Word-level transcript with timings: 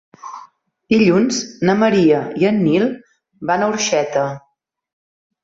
Dilluns 0.93 1.41
na 1.69 1.75
Maria 1.81 2.23
i 2.41 2.49
en 2.53 2.57
Nil 2.63 2.89
van 3.53 3.67
a 3.67 3.69
Orxeta. 3.75 4.27